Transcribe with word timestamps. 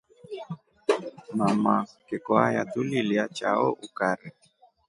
Mama 1.37 1.77
kikwaya 2.07 2.61
tuliliya 2.71 3.27
chao 3.37 3.71
ukari. 3.85 4.29